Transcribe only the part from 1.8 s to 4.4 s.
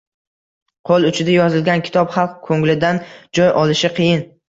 kitob xalq ko‘nglidan joy olishi qiyin.